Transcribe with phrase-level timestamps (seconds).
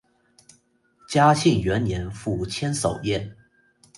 [1.07, 3.37] 嘉庆元年赴千叟宴。